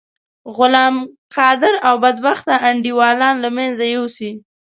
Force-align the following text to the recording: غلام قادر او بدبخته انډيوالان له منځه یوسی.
غلام 0.57 0.95
قادر 1.35 1.73
او 1.87 1.95
بدبخته 2.03 2.53
انډيوالان 2.69 3.35
له 3.43 3.49
منځه 3.57 3.85
یوسی. 3.95 4.31